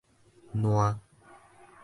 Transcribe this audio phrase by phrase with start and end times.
[0.55, 0.81] 涎